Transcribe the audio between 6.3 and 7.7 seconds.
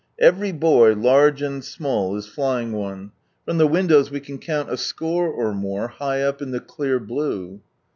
in [he clear blue.